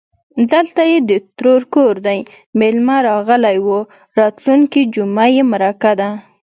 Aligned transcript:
_دلته 0.51 0.81
يې 0.91 0.99
د 1.09 1.11
ترور 1.37 1.61
کور 1.73 1.95
دی، 2.05 2.19
مېلمه 2.59 2.97
راغلی 3.09 3.57
و. 3.65 3.67
راتلونکې 4.19 4.81
جومه 4.93 5.25
يې 5.35 5.43
مرکه 5.51 5.91
ده. 5.99 6.09